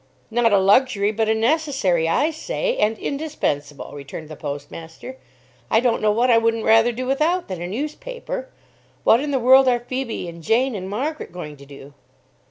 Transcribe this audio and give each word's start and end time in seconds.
"Not 0.31 0.51
a 0.51 0.57
luxury, 0.57 1.11
but 1.11 1.29
a 1.29 1.35
necessary, 1.35 2.09
I 2.09 2.31
say, 2.31 2.75
and 2.77 2.97
indispensable," 2.97 3.91
returned 3.93 4.29
the 4.29 4.35
postmaster. 4.35 5.17
"I 5.69 5.79
don't 5.79 6.01
know 6.01 6.09
what 6.11 6.31
I 6.31 6.39
wouldn't 6.39 6.63
rather 6.65 6.91
do 6.91 7.05
without 7.05 7.47
than 7.47 7.61
a 7.61 7.67
newspaper. 7.67 8.49
What 9.03 9.19
in 9.19 9.29
the 9.29 9.37
world 9.37 9.67
are 9.67 9.79
Phoebe, 9.79 10.27
and 10.27 10.41
Jane, 10.41 10.73
and 10.73 10.89
Margaret 10.89 11.31
going 11.31 11.55
to 11.57 11.67
do?" 11.67 11.93